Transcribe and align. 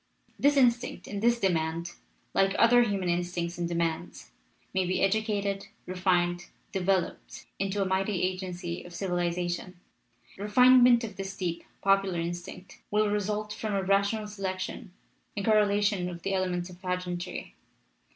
This 0.39 0.57
instinct 0.57 1.05
and 1.07 1.21
this 1.21 1.39
demand, 1.39 1.91
like 2.33 2.55
other 2.57 2.81
human 2.81 3.07
in 3.07 3.19
stincts 3.19 3.59
and 3.59 3.69
demands, 3.69 4.31
may 4.73 4.83
be 4.83 4.99
educated, 5.03 5.67
refined, 5.85 6.47
developed 6.71 7.45
into 7.59 7.83
a 7.83 7.85
mighty 7.85 8.23
agency 8.23 8.83
of 8.83 8.95
civilization. 8.95 9.75
LITERATURE 9.75 9.91
IN 9.91 9.93
THE 9.93 10.31
MAKING 10.31 10.43
Refinement 10.43 11.03
of 11.03 11.15
this 11.17 11.37
deep, 11.37 11.65
popular 11.83 12.19
instinct 12.19 12.79
will 12.89 13.11
re 13.11 13.19
sult 13.19 13.53
from 13.53 13.75
a 13.75 13.83
rational 13.83 14.25
selection 14.25 14.91
in 15.35 15.43
correlation 15.43 16.09
of 16.09 16.23
the 16.23 16.33
elements 16.33 16.71
of 16.71 16.81
pageantry. 16.81 17.53